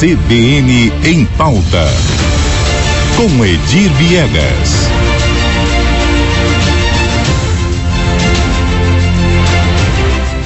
CBN 0.00 0.90
em 1.04 1.26
pauta. 1.36 1.84
Com 3.18 3.44
Edir 3.44 3.92
Viegas. 3.98 4.88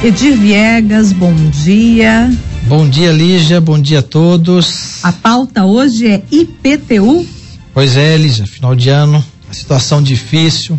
Edir 0.03 0.37
Viegas, 0.37 1.13
bom 1.13 1.33
dia. 1.51 2.37
Bom 2.65 2.89
dia, 2.89 3.13
Lígia, 3.13 3.61
bom 3.61 3.81
dia 3.81 4.01
a 4.01 4.03
todos. 4.03 5.05
A 5.05 5.13
pauta 5.13 5.65
hoje 5.65 6.09
é 6.09 6.25
IPTU? 6.33 7.25
Pois 7.73 7.97
é, 7.97 8.17
Lígia, 8.17 8.49
final 8.49 8.75
de 8.75 8.89
ano, 8.89 9.25
a 9.49 9.55
situação 9.55 10.03
difícil, 10.03 10.77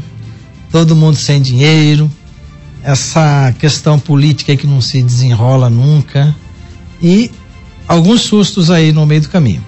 todo 0.69 0.97
mundo 0.97 1.15
sem 1.15 1.41
dinheiro, 1.41 2.11
essa 2.83 3.55
questão 3.57 3.97
política 3.97 4.53
que 4.57 4.67
não 4.67 4.81
se 4.81 5.01
desenrola 5.01 5.69
nunca 5.69 6.35
e 7.01 7.31
alguns 7.87 8.21
sustos 8.21 8.69
aí 8.69 8.91
no 8.91 9.05
meio 9.05 9.21
do 9.21 9.29
caminho. 9.29 9.65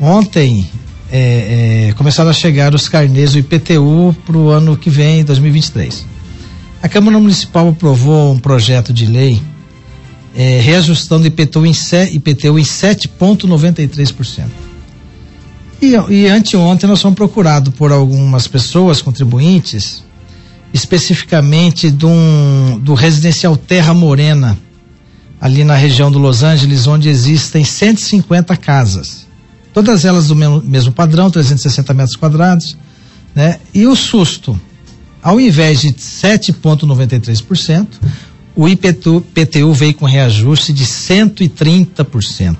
Ontem 0.00 0.68
é, 1.10 1.88
é, 1.88 1.92
começaram 1.94 2.30
a 2.30 2.32
chegar 2.32 2.74
os 2.74 2.88
carnês 2.88 3.32
do 3.32 3.38
IPTU 3.38 4.14
para 4.26 4.36
o 4.36 4.48
ano 4.50 4.76
que 4.76 4.90
vem, 4.90 5.24
2023. 5.24 6.06
A 6.82 6.88
Câmara 6.88 7.18
Municipal 7.18 7.68
aprovou 7.68 8.32
um 8.32 8.38
projeto 8.38 8.92
de 8.92 9.06
lei 9.06 9.40
é, 10.34 10.60
reajustando 10.60 11.26
IPTU 11.26 11.64
em, 11.64 11.72
IPTU 12.12 12.58
em 12.58 12.62
7,93%. 12.62 14.46
E, 15.80 15.94
e 16.12 16.26
anteontem 16.26 16.88
nós 16.88 17.00
fomos 17.00 17.16
procurados 17.16 17.72
por 17.74 17.92
algumas 17.92 18.48
pessoas, 18.48 19.00
contribuintes, 19.00 20.02
especificamente 20.72 21.90
do, 21.90 22.08
do 22.80 22.94
residencial 22.94 23.56
Terra 23.56 23.94
Morena, 23.94 24.58
ali 25.44 25.62
na 25.62 25.74
região 25.74 26.10
do 26.10 26.18
Los 26.18 26.42
Angeles, 26.42 26.86
onde 26.86 27.10
existem 27.10 27.62
150 27.62 28.56
casas. 28.56 29.26
Todas 29.74 30.06
elas 30.06 30.28
do 30.28 30.34
mesmo, 30.34 30.62
mesmo 30.62 30.90
padrão, 30.90 31.30
360 31.30 31.92
metros 31.92 32.16
quadrados, 32.16 32.78
né? 33.34 33.58
E 33.74 33.86
o 33.86 33.94
susto, 33.94 34.58
ao 35.22 35.38
invés 35.38 35.82
de 35.82 35.88
7,93%, 35.88 37.88
o 38.56 38.66
IPTU 38.66 39.20
PTU 39.20 39.74
veio 39.74 39.92
com 39.92 40.06
reajuste 40.06 40.72
de 40.72 40.86
130%. 40.86 42.56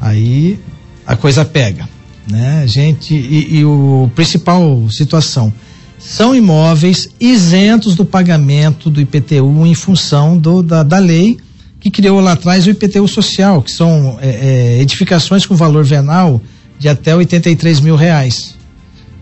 Aí 0.00 0.58
a 1.06 1.14
coisa 1.14 1.44
pega, 1.44 1.86
né? 2.26 2.66
Gente, 2.66 3.12
e, 3.12 3.58
e 3.58 3.64
o 3.66 4.10
principal 4.14 4.88
situação, 4.90 5.52
são 5.98 6.34
imóveis 6.34 7.10
isentos 7.20 7.94
do 7.94 8.06
pagamento 8.06 8.88
do 8.88 8.98
IPTU 8.98 9.66
em 9.66 9.74
função 9.74 10.38
do, 10.38 10.62
da, 10.62 10.82
da 10.82 10.96
lei 10.96 11.38
que 11.80 11.90
criou 11.90 12.20
lá 12.20 12.32
atrás 12.32 12.66
o 12.66 12.70
IPTU 12.70 13.08
social, 13.08 13.62
que 13.62 13.72
são 13.72 14.18
é, 14.20 14.28
é, 14.28 14.82
edificações 14.82 15.46
com 15.46 15.56
valor 15.56 15.82
venal 15.82 16.40
de 16.78 16.88
até 16.88 17.16
83 17.16 17.80
mil 17.80 17.96
reais. 17.96 18.54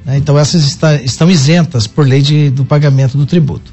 Né? 0.05 0.19
Então 0.19 0.37
essas 0.37 0.65
está, 0.65 0.97
estão 0.97 1.31
isentas 1.31 1.87
por 1.87 2.07
lei 2.07 2.21
de, 2.21 2.51
do 2.51 2.65
pagamento 2.65 3.17
do 3.17 3.25
tributo. 3.25 3.73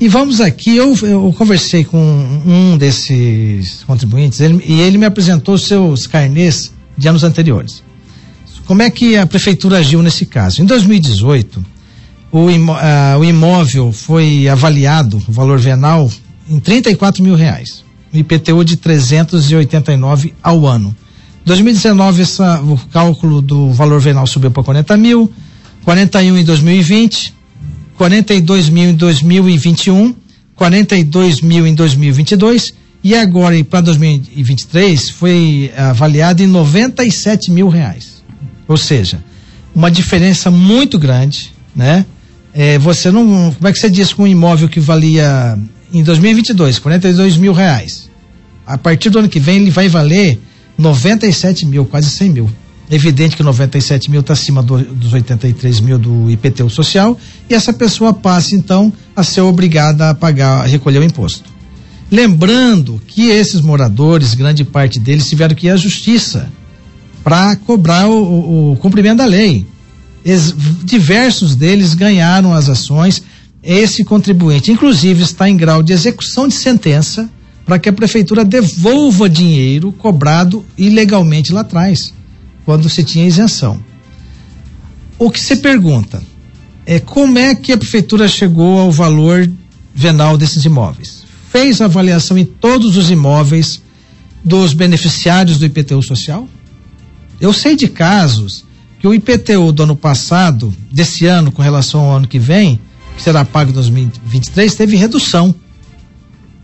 E 0.00 0.08
vamos 0.08 0.40
aqui, 0.40 0.76
eu, 0.76 0.96
eu 1.02 1.32
conversei 1.36 1.84
com 1.84 1.98
um 2.46 2.76
desses 2.76 3.84
contribuintes 3.84 4.40
ele, 4.40 4.62
e 4.66 4.80
ele 4.80 4.96
me 4.96 5.04
apresentou 5.04 5.58
seus 5.58 6.06
carnês 6.06 6.72
de 6.96 7.06
anos 7.06 7.22
anteriores. 7.22 7.82
Como 8.64 8.82
é 8.82 8.90
que 8.90 9.16
a 9.16 9.26
prefeitura 9.26 9.78
agiu 9.78 10.02
nesse 10.02 10.24
caso? 10.24 10.62
Em 10.62 10.64
2018, 10.64 11.62
o, 12.32 12.50
imó, 12.50 12.74
uh, 12.74 13.18
o 13.18 13.24
imóvel 13.24 13.92
foi 13.92 14.48
avaliado, 14.48 15.22
o 15.28 15.32
valor 15.32 15.58
venal, 15.58 16.10
em 16.48 16.58
34 16.58 17.22
mil 17.22 17.34
reais. 17.34 17.84
O 18.12 18.16
IPTU 18.16 18.64
de 18.64 18.76
389 18.76 20.34
ao 20.42 20.66
ano. 20.66 20.94
2019, 21.44 22.22
essa, 22.22 22.60
o 22.60 22.76
cálculo 22.92 23.40
do 23.40 23.70
valor 23.70 24.00
venal 24.00 24.26
subiu 24.26 24.50
para 24.50 24.62
40 24.62 24.96
mil, 24.96 25.32
41 25.84 26.38
em 26.38 26.44
2020, 26.44 27.34
42 27.96 28.68
mil 28.68 28.90
em 28.90 28.94
2021, 28.94 30.14
42 30.54 31.40
mil 31.40 31.66
em 31.66 31.74
2022 31.74 32.74
e 33.02 33.14
agora 33.14 33.62
para 33.64 33.80
2023 33.80 35.10
foi 35.10 35.72
avaliado 35.76 36.42
em 36.42 36.46
97 36.46 37.50
mil 37.50 37.68
reais. 37.68 38.22
Ou 38.68 38.76
seja, 38.76 39.22
uma 39.74 39.90
diferença 39.90 40.50
muito 40.50 40.98
grande, 40.98 41.52
né? 41.74 42.04
É, 42.52 42.78
você 42.78 43.10
não. 43.10 43.52
Como 43.52 43.68
é 43.68 43.72
que 43.72 43.78
você 43.78 43.88
diz 43.88 44.12
com 44.12 44.24
um 44.24 44.26
imóvel 44.26 44.68
que 44.68 44.80
valia 44.80 45.58
em 45.92 46.02
2022 46.02 46.78
42 46.78 47.36
mil 47.36 47.52
reais? 47.52 48.10
A 48.66 48.78
partir 48.78 49.10
do 49.10 49.18
ano 49.18 49.28
que 49.28 49.40
vem 49.40 49.56
ele 49.56 49.70
vai 49.70 49.88
valer 49.88 50.38
97 50.78 51.66
mil, 51.66 51.84
quase 51.84 52.08
100 52.10 52.30
mil. 52.30 52.50
Evidente 52.90 53.36
que 53.36 53.42
97 53.42 54.10
mil 54.10 54.20
está 54.20 54.32
acima 54.32 54.62
do, 54.62 54.78
dos 54.78 55.12
83 55.12 55.80
mil 55.80 55.98
do 55.98 56.30
IPTU 56.30 56.68
social 56.68 57.18
e 57.48 57.54
essa 57.54 57.72
pessoa 57.72 58.12
passa 58.12 58.56
então 58.56 58.92
a 59.14 59.22
ser 59.22 59.42
obrigada 59.42 60.10
a 60.10 60.14
pagar, 60.14 60.62
a 60.62 60.66
recolher 60.66 60.98
o 60.98 61.04
imposto. 61.04 61.48
Lembrando 62.10 63.00
que 63.06 63.28
esses 63.28 63.60
moradores, 63.60 64.34
grande 64.34 64.64
parte 64.64 64.98
deles, 64.98 65.28
tiveram 65.28 65.54
que 65.54 65.68
ir 65.68 65.70
à 65.70 65.76
justiça 65.76 66.50
para 67.22 67.54
cobrar 67.54 68.08
o, 68.08 68.22
o, 68.22 68.72
o 68.72 68.76
cumprimento 68.76 69.18
da 69.18 69.24
lei 69.24 69.66
diversos 70.84 71.54
deles 71.54 71.94
ganharam 71.94 72.52
as 72.52 72.68
ações. 72.68 73.22
Esse 73.62 74.04
contribuinte, 74.04 74.72
inclusive, 74.72 75.22
está 75.22 75.48
em 75.48 75.56
grau 75.56 75.82
de 75.82 75.92
execução 75.92 76.48
de 76.48 76.54
sentença 76.54 77.28
para 77.64 77.78
que 77.78 77.88
a 77.88 77.92
prefeitura 77.92 78.44
devolva 78.44 79.28
dinheiro 79.28 79.92
cobrado 79.92 80.64
ilegalmente 80.78 81.52
lá 81.52 81.60
atrás, 81.60 82.12
quando 82.64 82.88
se 82.88 83.04
tinha 83.04 83.26
isenção. 83.26 83.82
O 85.18 85.30
que 85.30 85.38
se 85.38 85.56
pergunta 85.56 86.22
é 86.86 86.98
como 86.98 87.38
é 87.38 87.54
que 87.54 87.72
a 87.72 87.78
prefeitura 87.78 88.26
chegou 88.26 88.78
ao 88.78 88.90
valor 88.90 89.50
venal 89.94 90.38
desses 90.38 90.64
imóveis? 90.64 91.24
Fez 91.50 91.80
avaliação 91.80 92.38
em 92.38 92.44
todos 92.44 92.96
os 92.96 93.10
imóveis 93.10 93.82
dos 94.42 94.72
beneficiários 94.72 95.58
do 95.58 95.66
IPTU 95.66 96.02
social? 96.02 96.48
Eu 97.38 97.52
sei 97.52 97.76
de 97.76 97.88
casos 97.88 98.64
que 98.98 99.06
o 99.06 99.14
IPTU 99.14 99.72
do 99.72 99.82
ano 99.82 99.96
passado, 99.96 100.74
desse 100.90 101.26
ano 101.26 101.52
com 101.52 101.60
relação 101.60 102.00
ao 102.00 102.16
ano 102.16 102.28
que 102.28 102.38
vem, 102.38 102.80
que 103.16 103.22
será 103.22 103.44
pago 103.44 103.70
em 103.70 103.74
2023, 103.74 104.74
teve 104.74 104.96
redução. 104.96 105.54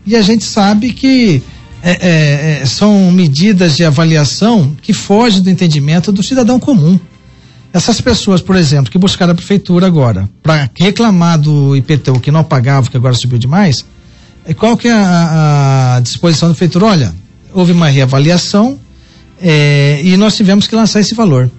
E 0.05 0.15
a 0.15 0.21
gente 0.21 0.43
sabe 0.43 0.93
que 0.93 1.43
é, 1.81 1.91
é, 1.91 2.61
é, 2.61 2.65
são 2.65 3.11
medidas 3.11 3.77
de 3.77 3.85
avaliação 3.85 4.75
que 4.81 4.93
fogem 4.93 5.41
do 5.41 5.49
entendimento 5.49 6.11
do 6.11 6.23
cidadão 6.23 6.59
comum. 6.59 6.99
Essas 7.73 8.01
pessoas, 8.01 8.41
por 8.41 8.55
exemplo, 8.55 8.91
que 8.91 8.97
buscaram 8.97 9.33
a 9.33 9.35
prefeitura 9.35 9.85
agora 9.85 10.29
para 10.41 10.69
reclamar 10.75 11.37
do 11.37 11.75
IPTU 11.75 12.19
que 12.19 12.31
não 12.31 12.43
pagava, 12.43 12.89
que 12.89 12.97
agora 12.97 13.13
subiu 13.13 13.37
demais, 13.37 13.85
é, 14.45 14.53
qual 14.53 14.75
que 14.75 14.87
é 14.87 14.93
a, 14.93 15.95
a 15.97 15.99
disposição 15.99 16.47
da 16.47 16.55
prefeitura? 16.55 16.85
Olha, 16.85 17.15
houve 17.53 17.73
uma 17.73 17.87
reavaliação 17.87 18.79
é, 19.41 20.01
e 20.03 20.17
nós 20.17 20.35
tivemos 20.35 20.67
que 20.67 20.75
lançar 20.75 20.99
esse 20.99 21.13
valor 21.13 21.51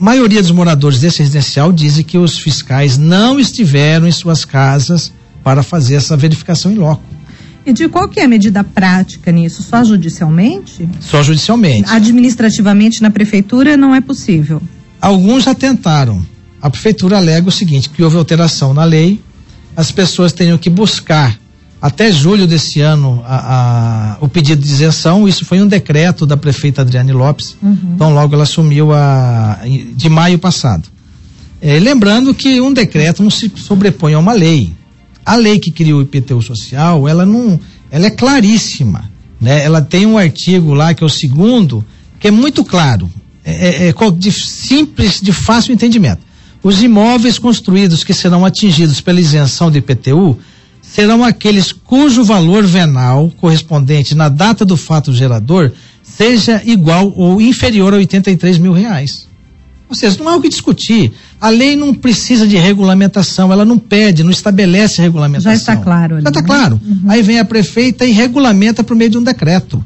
maioria 0.00 0.40
dos 0.40 0.50
moradores 0.50 0.98
desse 0.98 1.18
residencial 1.18 1.70
dizem 1.70 2.02
que 2.02 2.16
os 2.16 2.38
fiscais 2.38 2.96
não 2.96 3.38
estiveram 3.38 4.06
em 4.06 4.12
suas 4.12 4.46
casas 4.46 5.12
para 5.44 5.62
fazer 5.62 5.96
essa 5.96 6.16
verificação 6.16 6.72
em 6.72 6.76
loco. 6.76 7.02
E 7.66 7.72
de 7.72 7.86
qual 7.88 8.08
que 8.08 8.18
é 8.18 8.24
a 8.24 8.28
medida 8.28 8.64
prática 8.64 9.30
nisso? 9.30 9.62
Só 9.62 9.84
judicialmente? 9.84 10.88
Só 10.98 11.22
judicialmente. 11.22 11.90
Administrativamente 11.90 13.02
na 13.02 13.10
prefeitura 13.10 13.76
não 13.76 13.94
é 13.94 14.00
possível. 14.00 14.62
Alguns 14.98 15.44
já 15.44 15.54
tentaram. 15.54 16.24
A 16.62 16.70
prefeitura 16.70 17.18
alega 17.18 17.48
o 17.48 17.52
seguinte, 17.52 17.90
que 17.90 18.02
houve 18.02 18.16
alteração 18.16 18.72
na 18.72 18.84
lei, 18.84 19.20
as 19.76 19.92
pessoas 19.92 20.32
teriam 20.32 20.56
que 20.56 20.70
buscar 20.70 21.38
até 21.80 22.12
julho 22.12 22.46
desse 22.46 22.80
ano 22.80 23.22
a, 23.24 24.16
a, 24.16 24.16
o 24.20 24.28
pedido 24.28 24.60
de 24.60 24.68
isenção, 24.68 25.26
isso 25.26 25.44
foi 25.44 25.60
um 25.62 25.66
decreto 25.66 26.26
da 26.26 26.36
prefeita 26.36 26.82
Adriane 26.82 27.12
Lopes, 27.12 27.56
uhum. 27.62 27.92
então 27.94 28.12
logo 28.12 28.34
ela 28.34 28.42
assumiu 28.42 28.92
a, 28.92 29.60
de 29.94 30.08
maio 30.08 30.38
passado. 30.38 30.88
É, 31.60 31.78
lembrando 31.78 32.34
que 32.34 32.60
um 32.60 32.72
decreto 32.72 33.22
não 33.22 33.30
se 33.30 33.50
sobrepõe 33.56 34.14
a 34.14 34.18
uma 34.18 34.32
lei. 34.32 34.72
A 35.24 35.36
lei 35.36 35.58
que 35.58 35.70
criou 35.70 36.00
o 36.00 36.02
IPTU 36.02 36.42
social, 36.42 37.06
ela 37.08 37.24
não, 37.24 37.58
ela 37.90 38.06
é 38.06 38.10
claríssima, 38.10 39.10
né? 39.40 39.64
Ela 39.64 39.80
tem 39.80 40.06
um 40.06 40.18
artigo 40.18 40.74
lá 40.74 40.92
que 40.92 41.02
é 41.02 41.06
o 41.06 41.10
segundo, 41.10 41.84
que 42.18 42.28
é 42.28 42.30
muito 42.30 42.64
claro, 42.64 43.10
é, 43.44 43.86
é, 43.86 43.88
é 43.88 44.10
de 44.10 44.32
simples, 44.32 45.20
de 45.20 45.32
fácil 45.32 45.72
entendimento. 45.72 46.20
Os 46.62 46.82
imóveis 46.82 47.38
construídos 47.38 48.04
que 48.04 48.12
serão 48.12 48.44
atingidos 48.44 49.00
pela 49.00 49.20
isenção 49.20 49.70
do 49.70 49.78
IPTU 49.78 50.38
serão 50.92 51.22
aqueles 51.22 51.72
cujo 51.72 52.24
valor 52.24 52.66
venal 52.66 53.30
correspondente 53.36 54.14
na 54.14 54.28
data 54.28 54.64
do 54.64 54.76
fato 54.76 55.12
gerador 55.12 55.72
seja 56.02 56.60
igual 56.64 57.12
ou 57.16 57.40
inferior 57.40 57.94
a 57.94 57.98
83 57.98 58.58
mil 58.58 58.72
reais. 58.72 59.28
Ou 59.88 59.94
seja, 59.94 60.22
não 60.22 60.28
há 60.28 60.36
o 60.36 60.40
que 60.40 60.48
discutir. 60.48 61.12
A 61.40 61.48
lei 61.48 61.74
não 61.74 61.92
precisa 61.92 62.46
de 62.46 62.56
regulamentação, 62.56 63.52
ela 63.52 63.64
não 63.64 63.78
pede, 63.78 64.22
não 64.22 64.30
estabelece 64.30 65.02
regulamentação. 65.02 65.50
Já 65.50 65.56
está 65.56 65.76
claro. 65.76 66.16
Ali, 66.16 66.24
Já 66.24 66.28
está 66.28 66.40
né? 66.42 66.46
claro. 66.46 66.80
Uhum. 66.84 67.02
Aí 67.08 67.22
vem 67.22 67.38
a 67.40 67.44
prefeita 67.44 68.04
e 68.04 68.12
regulamenta 68.12 68.84
por 68.84 68.94
meio 68.94 69.10
de 69.10 69.18
um 69.18 69.22
decreto. 69.22 69.84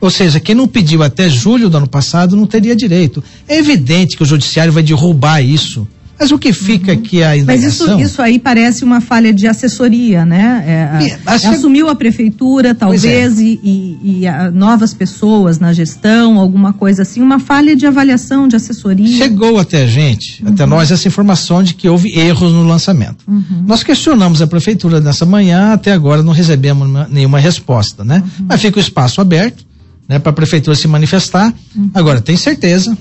Ou 0.00 0.10
seja, 0.10 0.38
quem 0.38 0.54
não 0.54 0.68
pediu 0.68 1.02
até 1.02 1.30
julho 1.30 1.70
do 1.70 1.78
ano 1.78 1.88
passado 1.88 2.36
não 2.36 2.46
teria 2.46 2.76
direito. 2.76 3.24
É 3.48 3.56
evidente 3.56 4.16
que 4.16 4.22
o 4.22 4.26
judiciário 4.26 4.72
vai 4.72 4.82
derrubar 4.82 5.40
isso. 5.42 5.88
Mas 6.18 6.30
o 6.30 6.38
que 6.38 6.52
fica 6.52 6.92
uhum. 6.92 6.98
aqui 6.98 7.22
a 7.22 7.36
indagação... 7.36 7.86
Mas 7.86 8.00
isso, 8.00 8.00
isso 8.00 8.22
aí 8.22 8.38
parece 8.38 8.84
uma 8.84 9.00
falha 9.00 9.32
de 9.32 9.46
assessoria, 9.46 10.24
né? 10.24 10.64
É, 10.66 11.18
a, 11.26 11.34
assumiu 11.34 11.88
a 11.88 11.94
prefeitura, 11.94 12.74
talvez, 12.74 13.38
é. 13.38 13.42
e, 13.42 13.60
e, 13.62 14.20
e 14.20 14.26
a, 14.26 14.50
novas 14.50 14.94
pessoas 14.94 15.58
na 15.58 15.72
gestão, 15.74 16.38
alguma 16.38 16.72
coisa 16.72 17.02
assim, 17.02 17.20
uma 17.20 17.38
falha 17.38 17.76
de 17.76 17.86
avaliação, 17.86 18.48
de 18.48 18.56
assessoria. 18.56 19.18
Chegou 19.18 19.58
até 19.58 19.82
a 19.82 19.86
gente, 19.86 20.42
uhum. 20.42 20.52
até 20.52 20.64
nós, 20.64 20.90
essa 20.90 21.06
informação 21.06 21.62
de 21.62 21.74
que 21.74 21.88
houve 21.88 22.18
erros 22.18 22.50
no 22.52 22.66
lançamento. 22.66 23.24
Uhum. 23.28 23.64
Nós 23.66 23.82
questionamos 23.82 24.40
a 24.40 24.46
prefeitura 24.46 25.00
nessa 25.00 25.26
manhã, 25.26 25.72
até 25.72 25.92
agora 25.92 26.22
não 26.22 26.32
recebemos 26.32 26.88
nenhuma 27.10 27.38
resposta, 27.38 28.02
né? 28.04 28.22
Uhum. 28.38 28.46
Mas 28.48 28.62
fica 28.62 28.78
o 28.78 28.80
espaço 28.80 29.20
aberto, 29.20 29.66
né, 30.08 30.18
para 30.18 30.30
a 30.30 30.34
prefeitura 30.34 30.74
se 30.74 30.88
manifestar. 30.88 31.52
Uhum. 31.74 31.90
Agora, 31.92 32.22
tem 32.22 32.36
certeza 32.36 32.96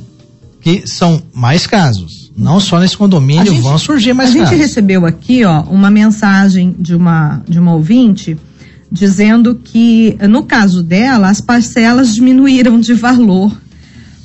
que 0.59 0.83
são 0.85 1.21
mais 1.33 1.65
casos 1.65 2.24
não 2.37 2.59
só 2.59 2.79
nesse 2.79 2.97
condomínio 2.97 3.53
gente, 3.53 3.61
vão 3.61 3.77
surgir 3.77 4.13
mais 4.13 4.31
A 4.31 4.33
casos. 4.33 4.49
gente 4.49 4.59
recebeu 4.59 5.05
aqui, 5.05 5.45
ó, 5.45 5.61
uma 5.61 5.89
mensagem 5.89 6.75
de 6.77 6.95
uma 6.95 7.41
de 7.47 7.57
uma 7.59 7.73
ouvinte 7.73 8.37
dizendo 8.91 9.55
que 9.55 10.17
no 10.29 10.43
caso 10.43 10.83
dela 10.83 11.29
as 11.29 11.41
parcelas 11.41 12.13
diminuíram 12.13 12.79
de 12.79 12.93
valor. 12.93 13.51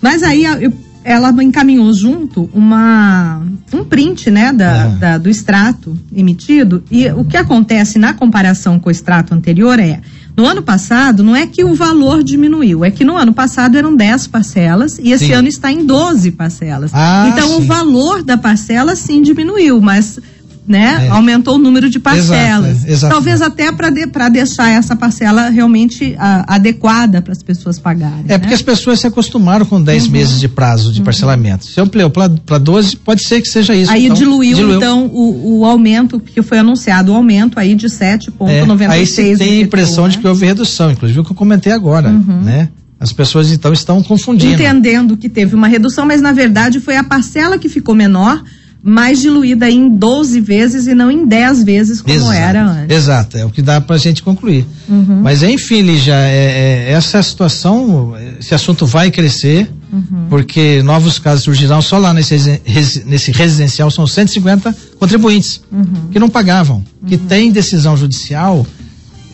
Mas 0.03 0.23
aí 0.23 0.45
eu, 0.45 0.73
ela 1.05 1.31
encaminhou 1.43 1.93
junto 1.93 2.51
uma 2.53 3.43
um 3.73 3.85
print, 3.85 4.31
né, 4.31 4.53
da, 4.53 4.87
da, 4.89 5.19
do 5.19 5.31
extrato 5.31 5.97
emitido 6.15 6.83
e 6.91 7.09
o 7.11 7.25
que 7.25 7.37
acontece 7.37 7.99
na 7.99 8.13
comparação 8.13 8.79
com 8.79 8.89
o 8.89 8.93
extrato 8.93 9.33
anterior 9.33 9.79
é 9.79 10.01
no 10.41 10.47
ano 10.47 10.63
passado, 10.63 11.23
não 11.23 11.37
é 11.37 11.47
que 11.47 11.63
o 11.63 11.75
valor 11.75 12.23
diminuiu, 12.23 12.83
é 12.83 12.91
que 12.91 13.05
no 13.05 13.15
ano 13.15 13.35
passado 13.35 13.77
eram 13.77 13.95
10 13.95 14.27
parcelas 14.29 14.99
e 14.99 15.13
esse 15.13 15.27
sim. 15.27 15.33
ano 15.33 15.47
está 15.49 15.71
em 15.71 15.85
12 15.85 16.31
parcelas. 16.31 16.91
Ah, 16.95 17.29
então 17.31 17.47
sim. 17.47 17.57
o 17.57 17.61
valor 17.61 18.23
da 18.23 18.39
parcela 18.39 18.97
sim 18.97 19.21
diminuiu, 19.21 19.83
mas 19.83 20.19
né? 20.67 21.07
É. 21.07 21.09
Aumentou 21.09 21.57
o 21.57 21.59
número 21.59 21.91
de 21.91 21.99
parcelas. 21.99 22.85
Exato, 22.87 23.07
é, 23.07 23.09
Talvez 23.09 23.43
até 23.43 23.73
para 23.73 23.91
de, 23.91 24.07
deixar 24.31 24.71
essa 24.71 24.95
parcela 24.95 25.49
realmente 25.49 26.15
a, 26.19 26.55
adequada 26.55 27.21
para 27.21 27.33
as 27.33 27.43
pessoas 27.43 27.79
pagarem. 27.79 28.25
É 28.27 28.33
né? 28.33 28.39
porque 28.39 28.55
as 28.55 28.63
pessoas 28.63 29.01
se 29.01 29.07
acostumaram 29.07 29.67
com 29.67 29.83
10 29.83 30.07
uhum. 30.07 30.13
meses 30.13 30.41
de 30.41 30.49
prazo 30.49 30.93
de 30.93 31.01
uhum. 31.01 31.05
parcelamento. 31.05 31.67
Se 31.67 31.81
ampliou 31.81 32.11
para 32.11 32.59
12, 32.59 32.97
pode 32.97 33.27
ser 33.27 33.41
que 33.41 33.49
seja 33.49 33.75
isso. 33.75 33.91
Aí 33.91 34.05
então, 34.05 34.17
diluiu, 34.17 34.57
diluiu, 34.57 34.77
então 34.77 35.07
o, 35.07 35.61
o, 35.61 35.65
aumento, 35.65 36.21
que 36.21 36.43
foi 36.43 36.59
anunciado, 36.59 37.13
o 37.13 37.15
aumento 37.15 37.59
aí 37.59 37.75
de 37.75 37.87
7,96. 37.87 38.81
É, 38.81 38.87
aí 38.87 39.07
se 39.07 39.37
tem 39.37 39.59
a 39.59 39.61
impressão 39.63 40.05
né? 40.05 40.11
de 40.11 40.19
que 40.19 40.27
houve 40.27 40.47
redução, 40.47 40.91
inclusive 40.91 41.21
o 41.21 41.25
que 41.25 41.33
eu 41.33 41.37
comentei 41.37 41.73
agora, 41.73 42.11
uhum. 42.11 42.43
né? 42.43 42.69
As 43.01 43.15
pessoas 43.15 43.51
então 43.51 43.73
estão 43.73 44.03
confundindo. 44.03 44.53
Entendendo 44.53 45.17
que 45.17 45.31
teve 45.31 45.55
uma 45.55 45.67
redução, 45.67 46.05
mas 46.05 46.21
na 46.21 46.33
verdade 46.33 46.81
foi 46.81 46.97
a 46.97 47.03
parcela 47.03 47.57
que 47.57 47.67
ficou 47.67 47.95
menor 47.95 48.45
mais 48.83 49.21
diluída 49.21 49.71
em 49.71 49.89
12 49.89 50.41
vezes 50.41 50.87
e 50.87 50.95
não 50.95 51.11
em 51.11 51.27
10 51.27 51.65
vezes 51.65 52.01
como 52.01 52.15
Exato. 52.15 52.33
era 52.33 52.67
antes. 52.67 52.97
Exato, 52.97 53.37
é 53.37 53.45
o 53.45 53.51
que 53.51 53.61
dá 53.61 53.81
para 53.81 53.97
a 53.97 53.99
gente 53.99 54.23
concluir. 54.23 54.67
Uhum. 54.89 55.21
Mas 55.23 55.43
enfim, 55.43 55.83
Lígia, 55.83 56.15
é, 56.15 56.89
é, 56.89 56.93
essa 56.93 57.23
situação, 57.23 58.15
esse 58.39 58.55
assunto 58.55 58.87
vai 58.87 59.11
crescer, 59.11 59.71
uhum. 59.93 60.27
porque 60.31 60.83
novos 60.83 61.19
casos 61.19 61.45
surgirão 61.45 61.83
só 61.83 61.99
lá 61.99 62.15
nesse, 62.15 62.61
nesse 63.05 63.31
residencial, 63.33 63.91
são 63.91 64.07
150 64.07 64.75
contribuintes 64.99 65.61
uhum. 65.71 66.09
que 66.11 66.19
não 66.19 66.29
pagavam, 66.29 66.83
que 67.07 67.17
uhum. 67.17 67.27
tem 67.27 67.53
decisão 67.53 67.97
judicial 67.97 68.67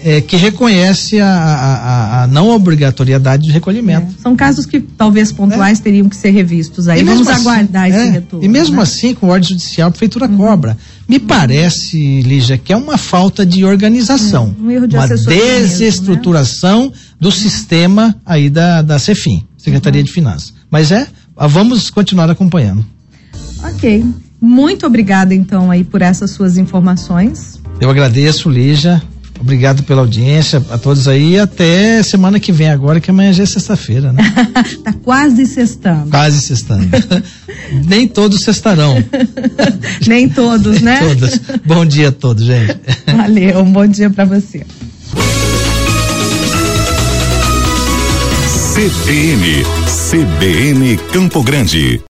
é, 0.03 0.21
que 0.21 0.37
reconhece 0.37 1.21
a, 1.21 1.29
a, 1.29 2.23
a, 2.23 2.27
não 2.27 2.49
obrigatoriedade 2.51 3.45
de 3.45 3.51
recolhimento. 3.51 4.15
É. 4.19 4.23
São 4.23 4.37
casos 4.37 4.67
que 4.67 4.81
talvez 4.81 5.33
pontuais 5.33 5.81
é. 5.81 5.83
teriam 5.83 6.09
que 6.09 6.17
ser 6.17 6.31
revistos 6.31 6.89
aí. 6.89 7.03
Vamos 7.03 7.27
assim, 7.27 7.41
aguardar 7.41 7.89
esse 7.89 7.99
é, 7.99 8.11
retorno. 8.11 8.45
E 8.45 8.49
mesmo 8.49 8.77
né? 8.77 8.83
assim, 8.83 9.15
com 9.15 9.29
ordem 9.29 9.51
judicial, 9.51 9.89
a 9.89 9.91
prefeitura 9.91 10.27
uhum. 10.27 10.37
cobra. 10.37 10.77
Me 11.09 11.17
uhum. 11.17 11.27
parece, 11.27 12.23
Lígia, 12.23 12.59
que 12.59 12.73
é 12.73 12.77
uma 12.77 12.99
falta 12.99 13.45
de 13.45 13.65
organização. 13.65 14.55
É, 14.59 14.63
um 14.63 14.71
erro 14.71 14.87
de 14.87 14.97
uma 14.97 15.07
desestruturação 15.09 16.83
mesmo, 16.83 16.95
né? 16.95 17.01
do 17.21 17.33
sistema 17.33 18.17
aí 18.25 18.51
da, 18.51 18.83
da 18.83 18.99
CEFIM, 18.99 19.43
Secretaria 19.57 20.01
uhum. 20.01 20.07
de 20.07 20.13
Finanças. 20.13 20.55
Mas 20.71 20.93
é, 20.93 21.07
vamos 21.49 21.91
continuar 21.91 22.31
acompanhando. 22.31 22.85
Ok. 23.65 24.05
Muito 24.41 24.87
obrigada, 24.87 25.35
então, 25.35 25.71
aí 25.71 25.83
por 25.83 26.03
essas 26.03 26.31
suas 26.31 26.59
informações. 26.59 27.61
Eu 27.81 27.91
agradeço, 27.91 28.49
Lígia. 28.49 29.03
Obrigado 29.41 29.83
pela 29.83 30.01
audiência 30.01 30.63
a 30.71 30.79
todos 30.79 31.07
aí. 31.09 31.39
Até 31.39 32.03
semana 32.03 32.41
que 32.41 32.53
vem 32.53 32.69
agora, 32.69 33.01
que 33.01 33.11
amanhã 33.11 33.33
já 33.33 33.43
é 33.43 33.47
sexta-feira, 33.47 34.13
né? 34.13 34.23
tá 34.83 34.93
quase 34.93 35.47
sextando. 35.47 36.11
Quase 36.11 36.41
sextando. 36.41 36.89
Nem 37.87 38.09
todos 38.09 38.43
sextarão. 38.43 39.03
Nem 40.07 40.29
todos, 40.29 40.81
né? 40.81 41.01
Nem 41.01 41.17
todos. 41.17 41.41
Bom 41.65 41.85
dia 41.85 42.09
a 42.09 42.13
todos, 42.13 42.45
gente. 42.45 42.79
Valeu, 43.07 43.61
um 43.61 43.73
bom 43.73 43.87
dia 43.87 44.11
para 44.11 44.25
você. 44.25 44.65
CBN, 48.75 49.65
CBN 50.11 50.97
Campo 51.11 51.43
Grande. 51.43 52.01